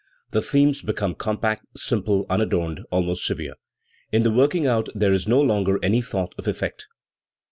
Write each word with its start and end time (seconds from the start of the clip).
The 0.31 0.41
themes 0.41 0.81
become 0.81 1.13
compact, 1.13 1.77
simple, 1.77 2.25
unadorned, 2.27 2.81
almost 2.89 3.23
severe; 3.23 3.53
in 4.11 4.23
the 4.23 4.31
working 4.31 4.65
out 4.65 4.89
there 4.95 5.13
is 5.13 5.27
no 5.27 5.39
longer 5.39 5.77
any 5.83 6.01
thought 6.01 6.33
of 6.39 6.47
effect. 6.47 6.87